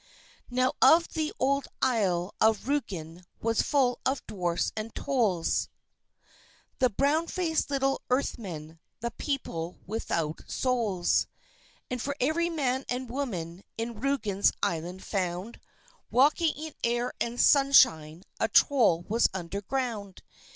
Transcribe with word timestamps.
Now 0.49 0.73
of 0.81 1.07
old 1.39 1.65
the 1.65 1.69
isle 1.79 2.33
of 2.41 2.61
Rügen 2.61 3.23
was 3.39 3.61
full 3.61 3.99
of 4.03 4.25
Dwarfs 4.25 4.71
and 4.75 4.95
Trolls, 4.95 5.69
The 6.79 6.89
brown 6.89 7.27
faced 7.27 7.69
little 7.69 8.01
Earth 8.09 8.39
men, 8.39 8.79
the 9.01 9.11
people 9.11 9.77
without 9.85 10.41
souls; 10.49 11.27
And 11.91 12.01
for 12.01 12.15
every 12.19 12.49
man 12.49 12.83
and 12.89 13.11
woman 13.11 13.61
in 13.77 13.93
Rügen's 13.99 14.51
island 14.63 15.03
found 15.03 15.59
Walking 16.09 16.55
in 16.57 16.73
air 16.83 17.13
and 17.21 17.39
sunshine, 17.39 18.23
a 18.39 18.47
Troll 18.47 19.03
was 19.03 19.29
underground. 19.35 20.23